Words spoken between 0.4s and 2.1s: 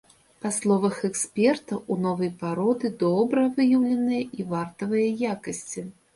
Па словах эксперта, у